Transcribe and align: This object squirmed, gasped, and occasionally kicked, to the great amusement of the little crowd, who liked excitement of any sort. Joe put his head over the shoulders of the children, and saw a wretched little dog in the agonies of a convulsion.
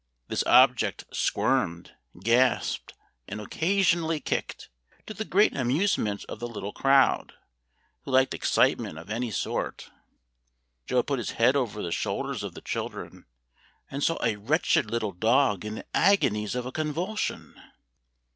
This 0.29 0.43
object 0.47 1.03
squirmed, 1.13 1.93
gasped, 2.19 2.95
and 3.27 3.39
occasionally 3.39 4.19
kicked, 4.19 4.67
to 5.05 5.13
the 5.13 5.23
great 5.25 5.55
amusement 5.55 6.25
of 6.27 6.39
the 6.39 6.47
little 6.47 6.73
crowd, 6.73 7.33
who 8.01 8.09
liked 8.11 8.33
excitement 8.33 8.97
of 8.97 9.11
any 9.11 9.29
sort. 9.29 9.91
Joe 10.87 11.03
put 11.03 11.19
his 11.19 11.31
head 11.37 11.55
over 11.55 11.83
the 11.83 11.91
shoulders 11.91 12.41
of 12.41 12.55
the 12.55 12.61
children, 12.61 13.27
and 13.91 14.03
saw 14.03 14.17
a 14.25 14.37
wretched 14.37 14.89
little 14.89 15.11
dog 15.11 15.63
in 15.65 15.75
the 15.75 15.85
agonies 15.95 16.55
of 16.55 16.65
a 16.65 16.71
convulsion. 16.71 17.53